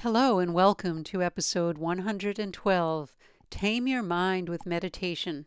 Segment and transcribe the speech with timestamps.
[0.00, 3.14] Hello, and welcome to episode 112
[3.48, 5.46] Tame Your Mind with Meditation.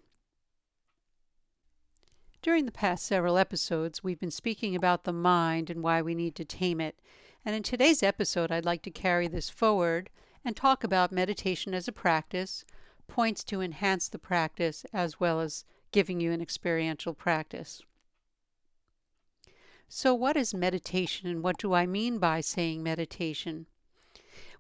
[2.41, 6.34] During the past several episodes, we've been speaking about the mind and why we need
[6.35, 6.99] to tame it.
[7.45, 10.09] And in today's episode, I'd like to carry this forward
[10.43, 12.66] and talk about meditation as a practice,
[13.07, 17.84] points to enhance the practice, as well as giving you an experiential practice.
[19.88, 23.68] So, what is meditation, and what do I mean by saying meditation?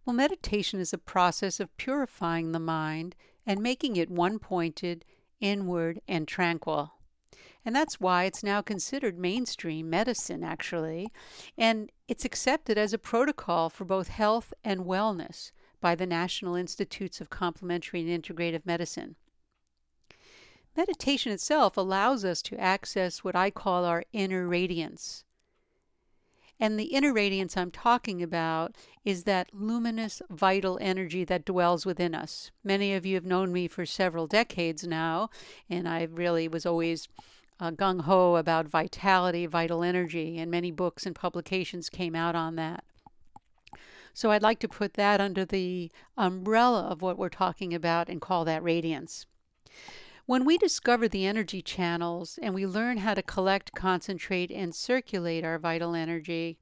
[0.09, 3.15] Well, meditation is a process of purifying the mind
[3.45, 5.05] and making it one pointed,
[5.39, 6.93] inward, and tranquil.
[7.63, 11.11] And that's why it's now considered mainstream medicine, actually.
[11.59, 17.21] And it's accepted as a protocol for both health and wellness by the National Institutes
[17.21, 19.15] of Complementary and Integrative Medicine.
[20.75, 25.23] Meditation itself allows us to access what I call our inner radiance.
[26.59, 28.75] And the inner radiance I'm talking about
[29.09, 32.51] is that luminous, vital energy that dwells within us.
[32.63, 35.31] Many of you have known me for several decades now,
[35.67, 37.07] and I really was always
[37.59, 42.55] uh, gung ho about vitality, vital energy, and many books and publications came out on
[42.57, 42.83] that.
[44.13, 48.21] So I'd like to put that under the umbrella of what we're talking about and
[48.21, 49.25] call that radiance.
[50.27, 55.43] When we discover the energy channels and we learn how to collect, concentrate, and circulate
[55.43, 56.59] our vital energy,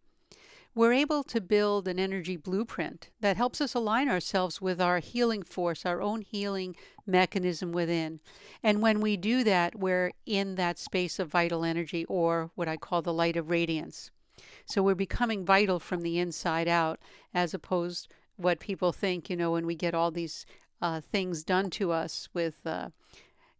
[0.77, 5.41] we're able to build an energy blueprint that helps us align ourselves with our healing
[5.41, 6.75] force, our own healing
[7.07, 8.19] mechanism within.
[8.61, 12.77] And when we do that, we're in that space of vital energy or what I
[12.77, 14.11] call the light of radiance.
[14.67, 16.99] So we're becoming vital from the inside out
[17.33, 20.45] as opposed what people think, you know, when we get all these
[20.79, 22.89] uh, things done to us with uh,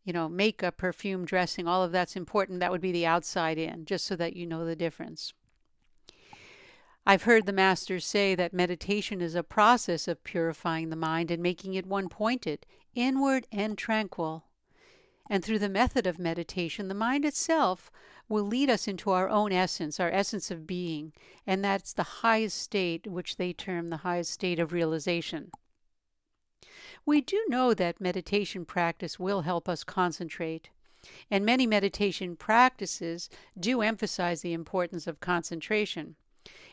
[0.05, 2.59] you know, makeup, perfume, dressing, all of that's important.
[2.59, 5.33] That would be the outside in, just so that you know the difference.
[7.09, 11.41] I've heard the masters say that meditation is a process of purifying the mind and
[11.41, 14.43] making it one pointed, inward and tranquil.
[15.29, 17.89] And through the method of meditation, the mind itself
[18.27, 21.13] will lead us into our own essence, our essence of being,
[21.45, 25.51] and that's the highest state, which they term the highest state of realization.
[27.05, 30.71] We do know that meditation practice will help us concentrate.
[31.31, 36.17] And many meditation practices do emphasize the importance of concentration.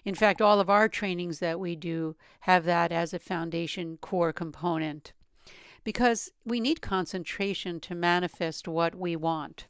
[0.05, 4.33] In fact, all of our trainings that we do have that as a foundation core
[4.33, 5.13] component
[5.85, 9.67] because we need concentration to manifest what we want.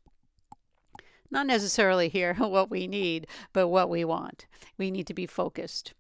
[1.31, 4.47] Not necessarily here what we need, but what we want.
[4.79, 5.93] We need to be focused.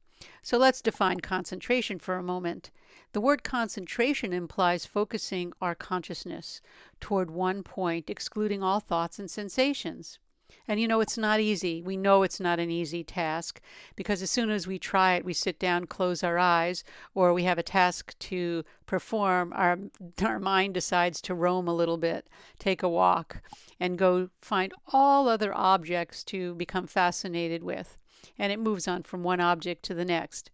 [0.42, 2.70] So let's define concentration for a moment.
[3.12, 6.60] The word concentration implies focusing our consciousness
[7.00, 10.18] toward one point, excluding all thoughts and sensations.
[10.66, 11.82] And you know, it's not easy.
[11.82, 13.60] We know it's not an easy task
[13.96, 16.84] because as soon as we try it, we sit down, close our eyes,
[17.14, 19.78] or we have a task to perform, our,
[20.22, 22.28] our mind decides to roam a little bit,
[22.58, 23.42] take a walk,
[23.78, 27.98] and go find all other objects to become fascinated with
[28.38, 30.50] and it moves on from one object to the next.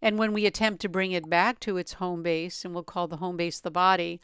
[0.00, 3.08] And when we attempt to bring it back to its home base, and we'll call
[3.08, 4.20] the home base the body,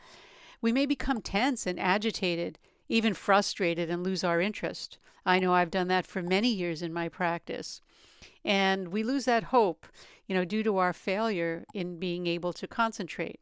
[0.61, 2.59] we may become tense and agitated,
[2.89, 4.99] even frustrated, and lose our interest.
[5.27, 7.81] I know I've done that for many years in my practice.
[8.45, 9.87] And we lose that hope,
[10.27, 13.41] you know, due to our failure in being able to concentrate.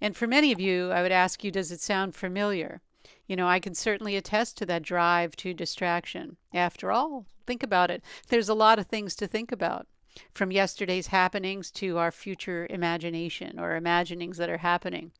[0.00, 2.80] And for many of you, I would ask you, does it sound familiar?
[3.26, 6.36] You know, I can certainly attest to that drive to distraction.
[6.54, 8.02] After all, think about it.
[8.28, 9.86] There's a lot of things to think about,
[10.32, 15.12] from yesterday's happenings to our future imagination or imaginings that are happening.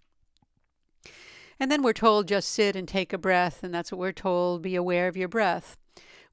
[1.61, 4.63] And then we're told just sit and take a breath, and that's what we're told
[4.63, 5.77] be aware of your breath.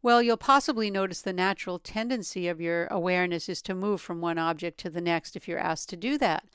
[0.02, 4.38] Well, you'll possibly notice the natural tendency of your awareness is to move from one
[4.38, 6.46] object to the next if you're asked to do that.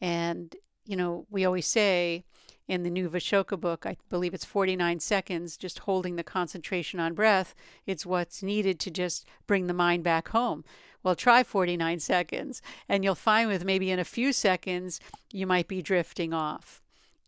[0.00, 0.54] And,
[0.86, 2.22] you know, we always say,
[2.68, 7.14] in the new Vishoka book, I believe it's 49 seconds, just holding the concentration on
[7.14, 7.56] breath.
[7.84, 10.64] It's what's needed to just bring the mind back home.
[11.02, 15.00] Well, try 49 seconds, and you'll find with maybe in a few seconds,
[15.32, 16.80] you might be drifting off.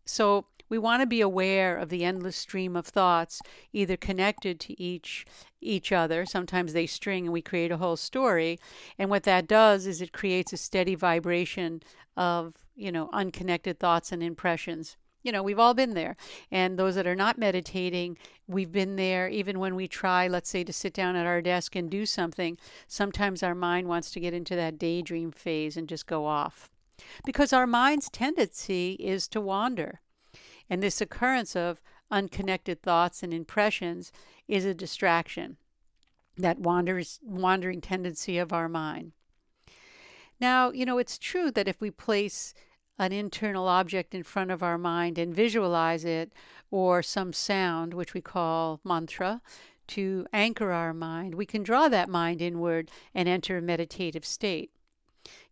[0.05, 3.43] So We want to be aware of the endless stream of thoughts,
[3.73, 5.23] either connected to each
[5.61, 6.25] each other.
[6.25, 8.57] Sometimes they string and we create a whole story.
[8.97, 11.83] And what that does is it creates a steady vibration
[12.17, 16.17] of, you know, unconnected thoughts and impressions you know, we've all been there.
[16.51, 18.17] And those that are not meditating,
[18.47, 21.75] we've been there even when we try, let's say, to sit down at our desk
[21.75, 22.57] and do something.
[22.87, 26.71] Sometimes our mind wants to get into that daydream phase and just go off.
[27.25, 30.01] Because our mind's tendency is to wander.
[30.69, 34.11] And this occurrence of unconnected thoughts and impressions
[34.47, 35.57] is a distraction,
[36.37, 39.11] that wanders, wandering tendency of our mind.
[40.39, 42.53] Now, you know, it's true that if we place
[42.99, 46.31] an internal object in front of our mind and visualize it,
[46.69, 49.41] or some sound, which we call mantra,
[49.87, 54.71] to anchor our mind, we can draw that mind inward and enter a meditative state.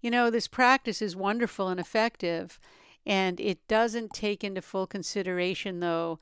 [0.02, 2.60] You know, this practice is wonderful and effective,
[3.06, 6.20] and it doesn't take into full consideration, though,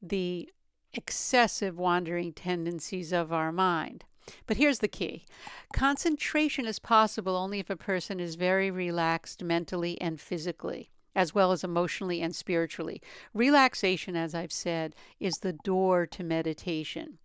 [0.00, 0.50] the
[0.94, 4.04] excessive wandering tendencies of our mind.
[4.46, 5.24] But here's the key
[5.72, 11.52] concentration is possible only if a person is very relaxed mentally and physically, as well
[11.52, 13.02] as emotionally and spiritually.
[13.34, 17.18] Relaxation, as I've said, is the door to meditation.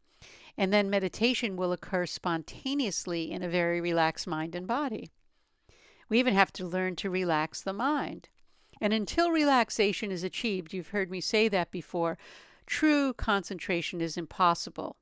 [0.58, 5.12] And then meditation will occur spontaneously in a very relaxed mind and body.
[6.10, 8.30] We even have to learn to relax the mind.
[8.80, 12.18] And until relaxation is achieved, you've heard me say that before,
[12.66, 14.98] true concentration is impossible.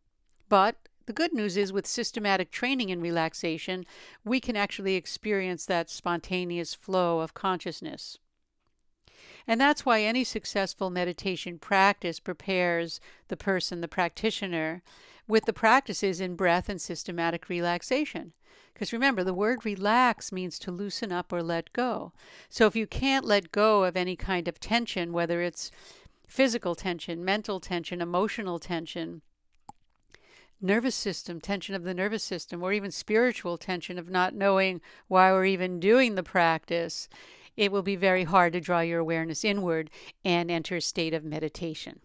[0.50, 0.76] But
[1.06, 3.86] the good news is, with systematic training in relaxation,
[4.24, 8.18] we can actually experience that spontaneous flow of consciousness.
[9.48, 14.82] And that's why any successful meditation practice prepares the person, the practitioner,
[15.28, 18.34] with the practices in breath and systematic relaxation.
[18.76, 22.12] Because remember, the word relax means to loosen up or let go.
[22.50, 25.72] So if you can't let go of any kind of tension, whether it's
[26.28, 29.22] physical tension, mental tension, emotional tension,
[30.60, 35.32] nervous system, tension of the nervous system, or even spiritual tension of not knowing why
[35.32, 37.08] we're even doing the practice,
[37.56, 39.90] it will be very hard to draw your awareness inward
[40.26, 42.02] and enter a state of meditation.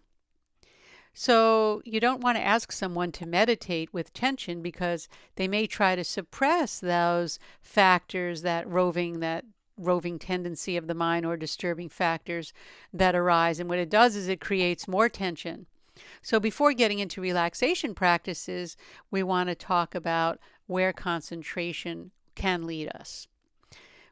[1.13, 5.95] So, you don't want to ask someone to meditate with tension because they may try
[5.95, 9.43] to suppress those factors, that roving, that
[9.77, 12.53] roving tendency of the mind or disturbing factors
[12.93, 13.59] that arise.
[13.59, 15.65] And what it does is it creates more tension.
[16.21, 18.77] So, before getting into relaxation practices,
[19.09, 23.27] we want to talk about where concentration can lead us.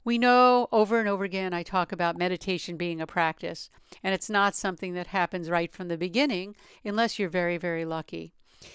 [0.09, 3.69] We know over and over again, I talk about meditation being a practice,
[4.03, 8.33] and it's not something that happens right from the beginning unless you're very, very lucky.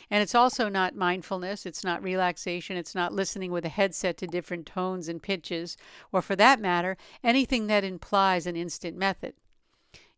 [0.09, 4.29] And it's also not mindfulness, it's not relaxation, it's not listening with a headset to
[4.29, 5.77] different tones and pitches,
[6.13, 9.35] or for that matter, anything that implies an instant method.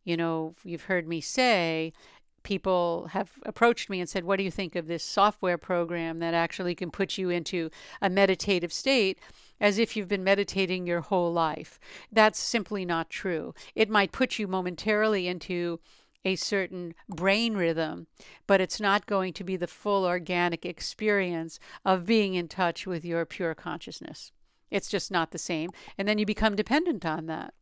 [0.04, 1.94] You know, you've heard me say
[2.42, 6.34] people have approached me and said, What do you think of this software program that
[6.34, 7.70] actually can put you into
[8.02, 9.18] a meditative state?
[9.60, 11.78] As if you've been meditating your whole life.
[12.12, 13.54] That's simply not true.
[13.74, 15.80] It might put you momentarily into
[16.24, 18.08] a certain brain rhythm,
[18.46, 23.04] but it's not going to be the full organic experience of being in touch with
[23.04, 24.32] your pure consciousness.
[24.70, 25.70] It's just not the same.
[25.96, 27.54] And then you become dependent on that.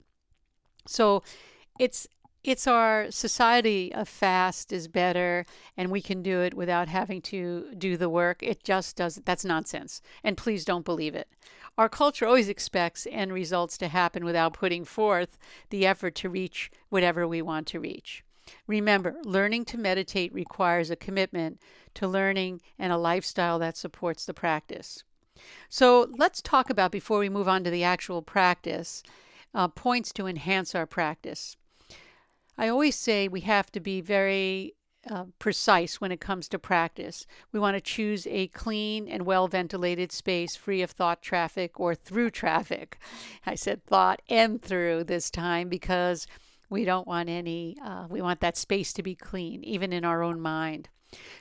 [0.87, 1.23] So
[1.78, 2.07] it's
[2.44, 5.46] it's our society of fast is better
[5.76, 8.42] and we can do it without having to do the work.
[8.42, 10.02] It just does that's nonsense.
[10.22, 11.28] And please don't believe it.
[11.76, 15.38] Our culture always expects end results to happen without putting forth
[15.70, 18.22] the effort to reach whatever we want to reach.
[18.66, 21.58] Remember, learning to meditate requires a commitment
[21.94, 25.02] to learning and a lifestyle that supports the practice.
[25.68, 29.02] So let's talk about, before we move on to the actual practice,
[29.54, 31.56] uh, points to enhance our practice.
[32.56, 34.75] I always say we have to be very
[35.08, 37.26] uh, precise when it comes to practice.
[37.52, 41.94] We want to choose a clean and well ventilated space free of thought traffic or
[41.94, 42.99] through traffic.
[43.46, 46.26] I said thought and through this time because
[46.70, 50.23] we don't want any, uh, we want that space to be clean, even in our
[50.23, 50.88] own mind.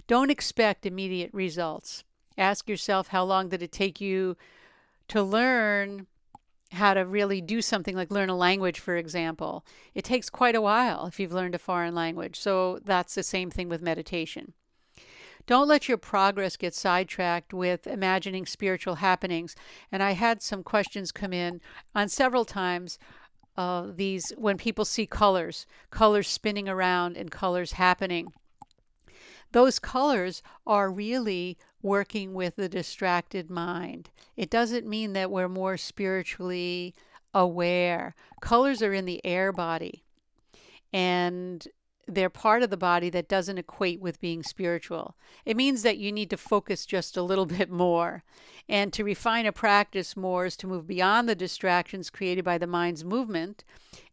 [0.07, 2.03] Don't expect immediate results.
[2.37, 4.35] Ask yourself how long did it take you
[5.07, 6.07] to learn
[6.73, 10.61] how to really do something like learn a language, for example, it takes quite a
[10.61, 12.39] while if you've learned a foreign language.
[12.39, 14.53] So that's the same thing with meditation.
[15.45, 19.55] Don't let your progress get sidetracked with imagining spiritual happenings.
[19.91, 21.59] And I had some questions come in
[21.93, 22.97] on several times.
[23.57, 28.33] Uh, these when people see colors, colors spinning around and colors happening.
[29.51, 34.09] Those colors are really working with the distracted mind.
[34.35, 36.95] It doesn't mean that we're more spiritually
[37.33, 38.15] aware.
[38.41, 40.03] Colors are in the air body.
[40.91, 41.67] And
[42.15, 45.15] they're part of the body that doesn't equate with being spiritual.
[45.45, 48.23] It means that you need to focus just a little bit more.
[48.69, 52.67] And to refine a practice more is to move beyond the distractions created by the
[52.67, 53.63] mind's movement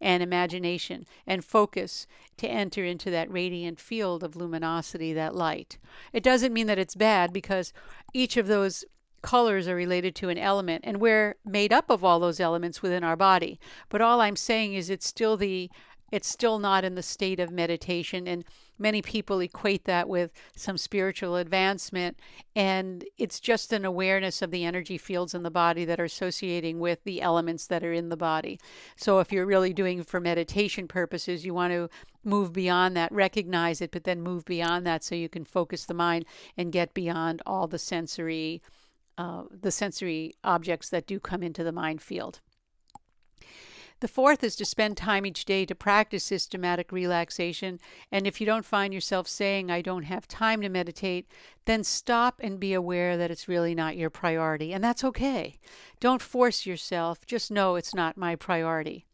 [0.00, 2.06] and imagination and focus
[2.38, 5.78] to enter into that radiant field of luminosity, that light.
[6.12, 7.72] It doesn't mean that it's bad because
[8.12, 8.84] each of those
[9.22, 13.04] colors are related to an element and we're made up of all those elements within
[13.04, 13.60] our body.
[13.88, 15.70] But all I'm saying is it's still the
[16.10, 18.26] it's still not in the state of meditation.
[18.26, 18.44] And
[18.78, 22.18] many people equate that with some spiritual advancement.
[22.56, 26.80] And it's just an awareness of the energy fields in the body that are associating
[26.80, 28.58] with the elements that are in the body.
[28.96, 31.88] So if you're really doing for meditation purposes, you want to
[32.24, 35.94] move beyond that, recognize it, but then move beyond that so you can focus the
[35.94, 36.24] mind
[36.56, 38.62] and get beyond all the sensory.
[39.18, 42.40] Uh, the sensory objects that do come into the mind field.
[44.00, 47.78] The fourth is to spend time each day to practice systematic relaxation.
[48.10, 51.30] And if you don't find yourself saying, I don't have time to meditate,
[51.66, 54.72] then stop and be aware that it's really not your priority.
[54.72, 55.58] And that's okay.
[56.00, 57.26] Don't force yourself.
[57.26, 59.04] Just know it's not my priority.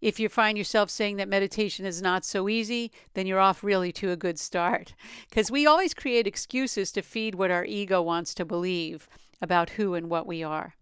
[0.00, 3.92] If you find yourself saying that meditation is not so easy, then you're off really
[3.92, 4.94] to a good start.
[5.28, 9.08] Because we always create excuses to feed what our ego wants to believe
[9.42, 10.74] about who and what we are.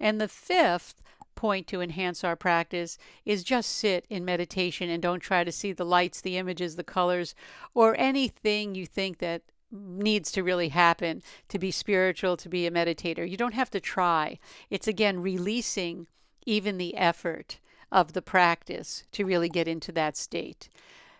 [0.00, 1.00] And the fifth
[1.38, 5.72] point to enhance our practice is just sit in meditation and don't try to see
[5.72, 7.32] the lights, the images, the colors,
[7.74, 12.72] or anything you think that needs to really happen to be spiritual, to be a
[12.72, 13.28] meditator.
[13.28, 14.40] You don't have to try.
[14.68, 16.08] It's again releasing
[16.44, 17.60] even the effort
[17.92, 20.68] of the practice to really get into that state.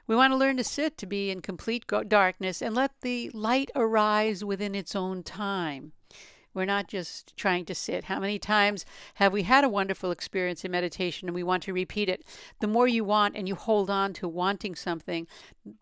[0.08, 3.70] We want to learn to sit, to be in complete darkness, and let the light
[3.76, 5.92] arise within its own time.
[6.54, 8.04] We're not just trying to sit.
[8.04, 11.72] How many times have we had a wonderful experience in meditation and we want to
[11.72, 12.24] repeat it?
[12.60, 15.26] The more you want and you hold on to wanting something,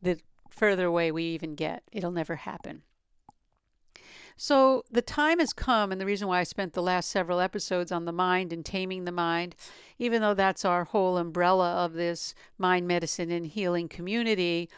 [0.02, 0.18] the
[0.50, 1.82] further away we even get.
[1.92, 2.82] It'll never happen.
[4.38, 7.90] So the time has come, and the reason why I spent the last several episodes
[7.90, 9.56] on the mind and taming the mind,
[9.98, 14.68] even though that's our whole umbrella of this mind medicine and healing community,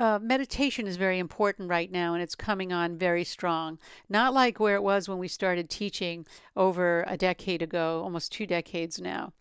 [0.00, 3.78] uh, meditation is very important right now and it's coming on very strong.
[4.08, 6.26] Not like where it was when we started teaching
[6.56, 9.34] over a decade ago, almost two decades now.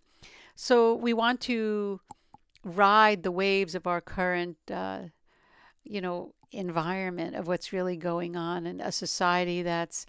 [0.55, 2.01] So we want to
[2.65, 5.03] ride the waves of our current, uh,
[5.85, 10.05] you know, environment of what's really going on in a society that's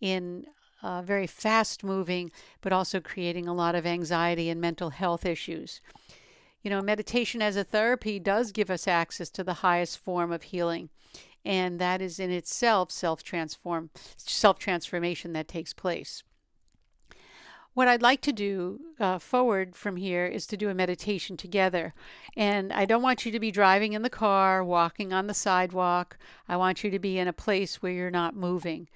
[0.00, 0.46] in
[0.82, 5.80] uh, very fast moving, but also creating a lot of anxiety and mental health issues.
[6.62, 10.44] You know, meditation as a therapy does give us access to the highest form of
[10.44, 10.90] healing.
[11.44, 16.22] And that is in itself self transform self transformation that takes place.
[17.74, 21.94] What I'd like to do uh, forward from here is to do a meditation together.
[22.36, 26.18] And I don't want you to be driving in the car, walking on the sidewalk.
[26.46, 28.88] I want you to be in a place where you're not moving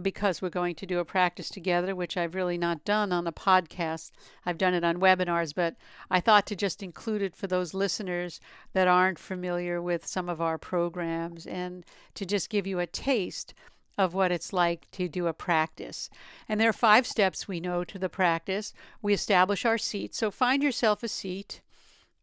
[0.00, 3.32] because we're going to do a practice together, which I've really not done on a
[3.32, 4.10] podcast.
[4.46, 5.76] I've done it on webinars, but
[6.10, 8.40] I thought to just include it for those listeners
[8.72, 11.84] that aren't familiar with some of our programs and
[12.14, 13.52] to just give you a taste
[13.98, 16.08] of what it's like to do a practice.
[16.48, 18.72] And there are five steps we know to the practice.
[19.02, 20.14] We establish our seat.
[20.14, 21.60] So find yourself a seat,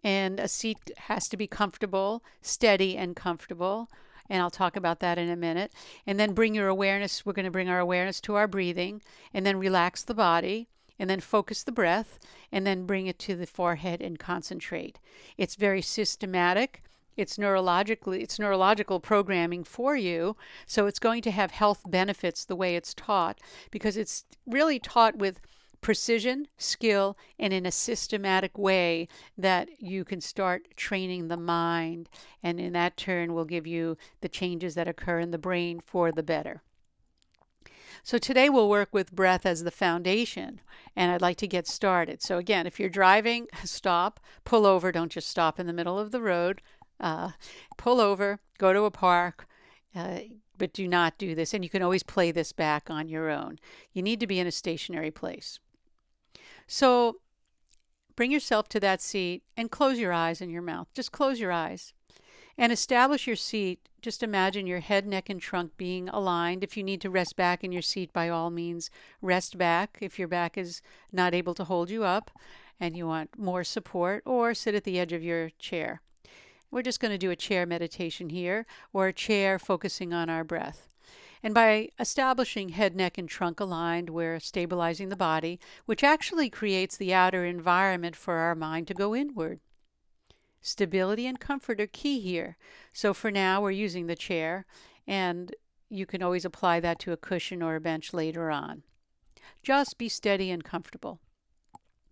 [0.04, 3.90] and a seat has to be comfortable, steady, and comfortable
[4.30, 5.72] and I'll talk about that in a minute.
[6.06, 9.02] And then bring your awareness, we're going to bring our awareness to our breathing,
[9.34, 10.68] and then relax the body,
[11.00, 12.20] and then focus the breath,
[12.52, 15.00] and then bring it to the forehead and concentrate.
[15.38, 16.84] It's very systematic.
[17.16, 22.56] It's neurologically it's neurological programming for you, so it's going to have health benefits the
[22.56, 23.40] way it's taught
[23.72, 25.42] because it's really taught with
[25.82, 29.08] precision, skill, and in a systematic way
[29.38, 32.10] that you can start training the mind.
[32.44, 36.12] And in that turn, will give you the changes that occur in the brain for
[36.12, 36.62] the better.
[38.04, 40.62] So today we'll work with breath as the foundation,
[40.96, 42.22] and I'd like to get started.
[42.22, 44.92] So again, if you're driving, stop, pull over.
[44.92, 46.62] Don't just stop in the middle of the road.
[47.00, 47.32] Uh,
[47.78, 49.48] pull over, go to a park.
[49.96, 50.20] Uh,
[50.60, 51.54] but do not do this.
[51.54, 53.58] And you can always play this back on your own.
[53.94, 55.60] You need to be in a stationary place.
[56.72, 57.16] So
[58.16, 60.88] bring yourself to that seat and close your eyes and your mouth.
[60.94, 61.94] Just close your eyes
[62.60, 63.90] and establish your seat.
[64.04, 66.64] Just imagine your head, neck, and trunk being aligned.
[66.64, 70.20] If you need to rest back in your seat, by all means, rest back if
[70.20, 72.30] your back is not able to hold you up
[72.80, 76.02] and you want more support, or sit at the edge of your chair.
[76.70, 80.44] We're just going to do a chair meditation here, or a chair focusing on our
[80.44, 80.89] breath.
[81.42, 86.98] And by establishing head, neck, and trunk aligned, we're stabilizing the body, which actually creates
[86.98, 89.60] the outer environment for our mind to go inward.
[90.62, 92.58] Stability and comfort are key here.
[92.92, 94.66] So for now, we're using the chair,
[95.08, 95.56] and
[95.90, 98.84] you can always apply that to a cushion or a bench later on.
[99.64, 101.20] Just be steady and comfortable.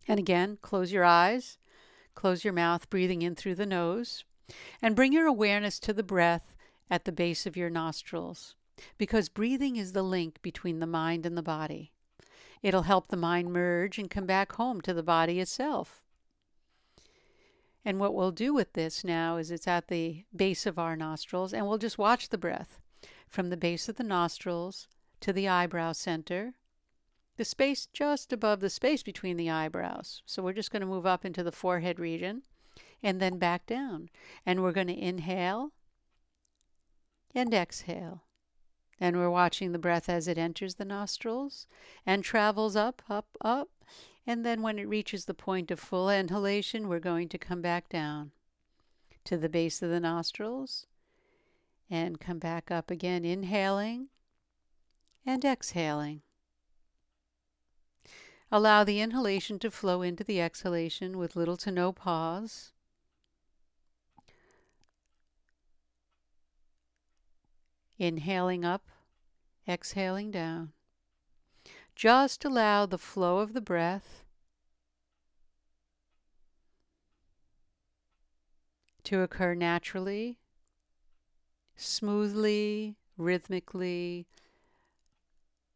[0.07, 1.57] And again, close your eyes,
[2.15, 4.23] close your mouth, breathing in through the nose,
[4.81, 6.55] and bring your awareness to the breath
[6.89, 8.55] at the base of your nostrils,
[8.97, 11.91] because breathing is the link between the mind and the body.
[12.61, 16.03] It'll help the mind merge and come back home to the body itself.
[17.85, 21.53] And what we'll do with this now is it's at the base of our nostrils,
[21.53, 22.81] and we'll just watch the breath
[23.27, 24.87] from the base of the nostrils
[25.21, 26.55] to the eyebrow center,
[27.37, 30.21] the space just above the space between the eyebrows.
[30.25, 32.41] So we're just going to move up into the forehead region
[33.01, 34.09] and then back down.
[34.45, 35.71] And we're going to inhale
[37.33, 38.23] and exhale.
[38.99, 41.67] And we're watching the breath as it enters the nostrils
[42.05, 43.69] and travels up, up, up.
[44.25, 47.89] And then when it reaches the point of full inhalation, we're going to come back
[47.89, 48.31] down
[49.25, 50.87] to the base of the nostrils
[51.89, 54.07] and come back up again, inhaling
[55.25, 56.21] and exhaling.
[58.51, 62.71] Allow the inhalation to flow into the exhalation with little to no pause.
[67.97, 68.89] Inhaling up,
[69.67, 70.73] exhaling down.
[71.95, 74.23] Just allow the flow of the breath
[79.03, 80.37] to occur naturally,
[81.75, 84.27] smoothly, rhythmically,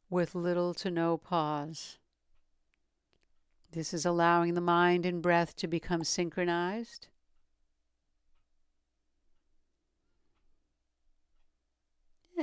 [0.09, 1.97] with little to no pause.
[3.71, 7.07] This is allowing the mind and breath to become synchronized.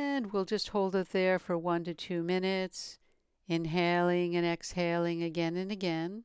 [0.01, 3.01] And we'll just hold it there for one to two minutes,
[3.49, 6.23] inhaling and exhaling again and again.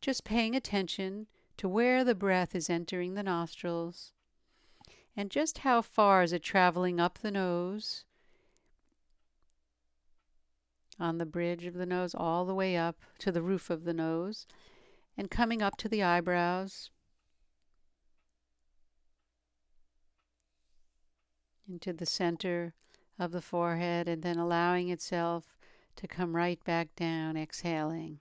[0.00, 1.26] Just paying attention
[1.58, 4.12] to where the breath is entering the nostrils
[5.14, 8.06] and just how far is it traveling up the nose
[10.98, 13.92] on the bridge of the nose all the way up to the roof of the
[13.92, 14.46] nose
[15.14, 16.90] and coming up to the eyebrows
[21.68, 22.74] into the center
[23.18, 25.56] of the forehead and then allowing itself
[25.96, 28.20] to come right back down, exhaling.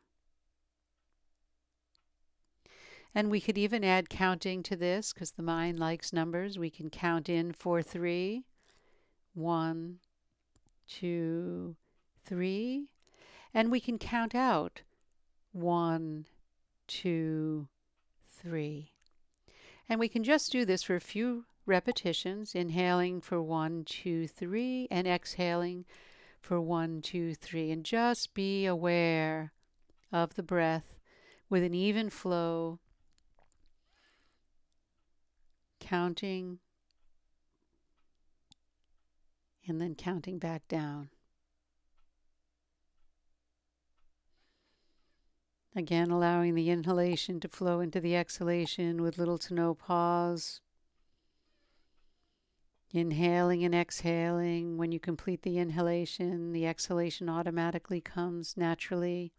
[3.15, 6.57] And we could even add counting to this because the mind likes numbers.
[6.57, 8.45] We can count in for three,
[9.33, 9.99] one,
[10.87, 11.75] two,
[12.25, 12.87] three,
[13.53, 14.81] and we can count out
[15.51, 16.25] one,
[16.87, 17.67] two,
[18.29, 18.91] three.
[19.87, 24.87] And we can just do this for a few repetitions, inhaling for one, two, three,
[24.91, 25.85] and exhaling
[26.41, 27.71] for one, two, three.
[27.71, 29.53] And just be aware
[30.11, 30.99] of the breath
[31.49, 32.79] with an even flow,
[35.79, 36.59] counting,
[39.67, 41.09] and then counting back down.
[45.75, 50.61] Again, allowing the inhalation to flow into the exhalation with little to no pause.
[52.93, 54.77] Inhaling and exhaling.
[54.77, 59.33] When you complete the inhalation, the exhalation automatically comes naturally.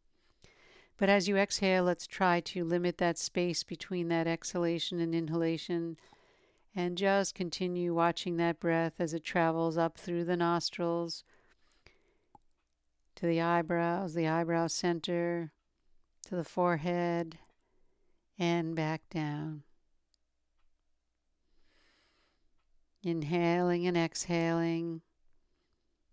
[0.97, 5.97] But as you exhale, let's try to limit that space between that exhalation and inhalation
[6.75, 11.23] and just continue watching that breath as it travels up through the nostrils
[13.15, 15.53] to the eyebrows, the eyebrow center,
[16.27, 17.39] to the forehead
[18.37, 19.63] and back down.
[23.05, 25.03] Inhaling and exhaling.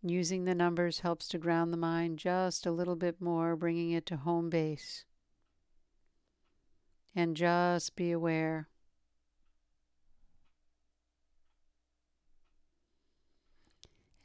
[0.04, 4.06] Using the numbers helps to ground the mind just a little bit more, bringing it
[4.08, 5.06] to home base.
[7.16, 8.68] And just be aware.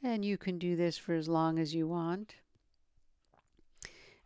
[0.03, 2.35] And you can do this for as long as you want.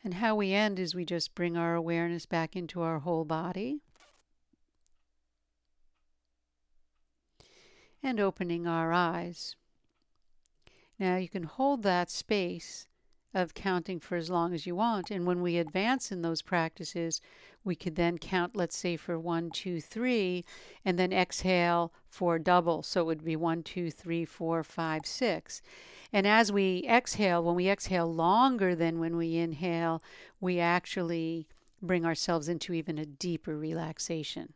[0.04, 3.82] And how we end is we just bring our awareness back into our whole body.
[8.04, 9.56] And opening our eyes.
[11.00, 12.88] Now you can hold that space
[13.34, 15.10] of counting for as long as you want.
[15.10, 17.22] And when we advance in those practices,
[17.64, 20.44] we could then count, let's say, for one, two, three,
[20.84, 22.84] and then exhale for double.
[22.84, 25.62] So it would be one, two, three, four, five, six.
[26.12, 30.04] And as we exhale, when we exhale longer than when we inhale,
[30.40, 31.48] we actually
[31.82, 34.54] bring ourselves into even a deeper relaxation.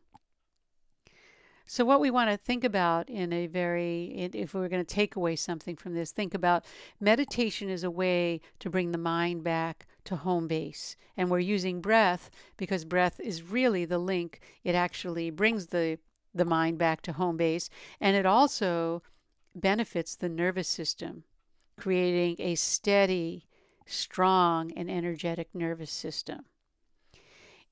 [1.67, 5.15] So, what we want to think about in a very, if we're going to take
[5.15, 6.63] away something from this, think about
[6.99, 10.95] meditation as a way to bring the mind back to home base.
[11.17, 14.41] And we're using breath because breath is really the link.
[14.63, 15.97] It actually brings the,
[16.35, 17.69] the mind back to home base.
[17.99, 19.01] And it also
[19.55, 21.23] benefits the nervous system,
[21.77, 23.47] creating a steady,
[23.87, 26.45] strong, and energetic nervous system.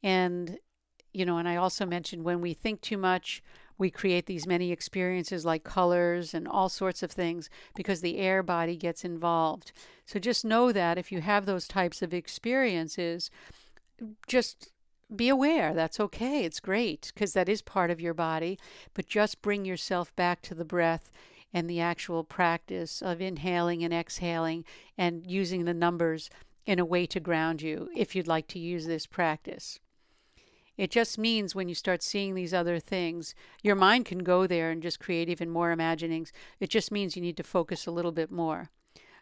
[0.01, 0.57] And,
[1.13, 3.43] you know, and I also mentioned when we think too much,
[3.77, 8.43] we create these many experiences like colors and all sorts of things because the air
[8.43, 9.71] body gets involved.
[10.05, 13.29] So just know that if you have those types of experiences,
[14.27, 14.71] just
[15.15, 15.73] be aware.
[15.73, 16.43] That's okay.
[16.43, 18.59] It's great because that is part of your body.
[18.93, 21.11] But just bring yourself back to the breath
[21.53, 24.65] and the actual practice of inhaling and exhaling
[24.97, 26.29] and using the numbers
[26.65, 29.79] in a way to ground you if you'd like to use this practice.
[30.77, 34.71] It just means when you start seeing these other things, your mind can go there
[34.71, 36.33] and just create even more imaginings.
[36.59, 38.69] It just means you need to focus a little bit more.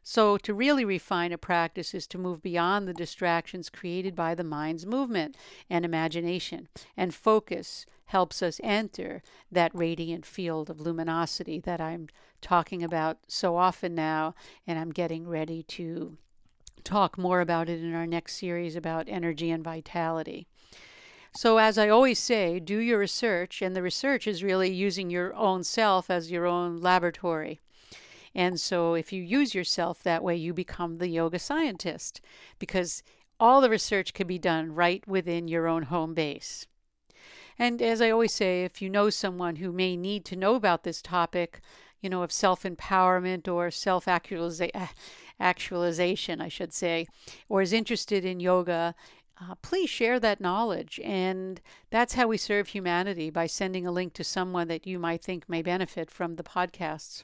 [0.03, 4.43] So, to really refine a practice is to move beyond the distractions created by the
[4.43, 5.37] mind's movement
[5.69, 6.69] and imagination.
[6.97, 12.07] And focus helps us enter that radiant field of luminosity that I'm
[12.41, 14.33] talking about so often now,
[14.65, 16.17] and I'm getting ready to
[16.83, 20.47] talk more about it in our next series about energy and vitality.
[21.33, 25.33] So, as I always say, do your research, and the research is really using your
[25.35, 27.61] own self as your own laboratory.
[28.35, 32.19] And so, if you use yourself that way, you become the yoga scientist
[32.59, 33.01] because
[33.39, 36.67] all the research can be done right within your own home base.
[37.57, 40.83] And as I always say, if you know someone who may need to know about
[40.83, 41.61] this topic,
[42.01, 44.81] you know, of self empowerment or self actualization,
[46.41, 47.05] I should say,
[47.47, 48.95] or is interested in yoga,
[49.41, 50.99] uh, please share that knowledge.
[51.03, 55.23] And that's how we serve humanity by sending a link to someone that you might
[55.23, 57.23] think may benefit from the podcasts.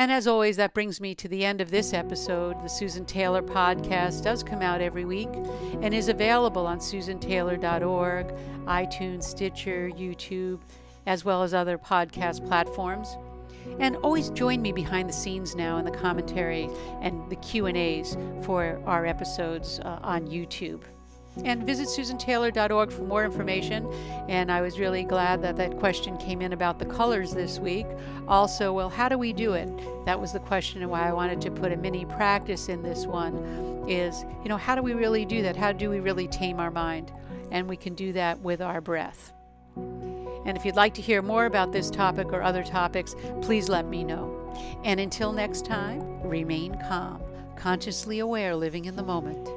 [0.00, 2.62] And as always, that brings me to the end of this episode.
[2.62, 5.30] The Susan Taylor podcast does come out every week
[5.82, 8.32] and is available on susantaylor.org,
[8.66, 10.60] iTunes, Stitcher, YouTube,
[11.06, 13.16] as well as other podcast platforms.
[13.80, 16.70] And always join me behind the scenes now in the commentary
[17.02, 20.82] and the Q&As for our episodes uh, on YouTube
[21.44, 23.90] and visit susantaylor.org for more information.
[24.28, 27.86] And I was really glad that that question came in about the colors this week.
[28.26, 29.70] Also, well, how do we do it?
[30.04, 33.06] That was the question and why I wanted to put a mini practice in this
[33.06, 33.36] one
[33.88, 35.56] is, you know, how do we really do that?
[35.56, 37.12] How do we really tame our mind?
[37.50, 39.32] And we can do that with our breath.
[39.76, 43.86] And if you'd like to hear more about this topic or other topics, please let
[43.86, 44.34] me know.
[44.84, 47.22] And until next time, remain calm,
[47.56, 49.48] consciously aware, living in the moment.